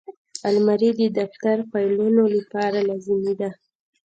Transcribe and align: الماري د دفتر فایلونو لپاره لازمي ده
الماري 0.49 0.89
د 0.99 1.03
دفتر 1.19 1.57
فایلونو 1.69 2.23
لپاره 2.37 2.77
لازمي 2.89 3.33
ده 3.39 3.49